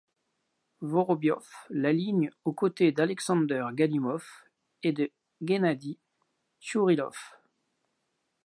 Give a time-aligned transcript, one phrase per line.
[0.81, 4.27] Vorobiov l'aligne aux côtés d'Aleksandr Galimov
[4.81, 5.11] et de
[5.43, 5.99] Guennadi
[6.59, 7.15] Tchourilov.